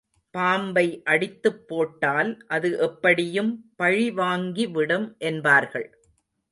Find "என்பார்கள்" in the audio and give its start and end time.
5.19-5.89